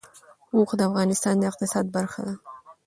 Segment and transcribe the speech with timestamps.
[0.55, 2.33] اوښ د افغانستان د اقتصاد برخه ده.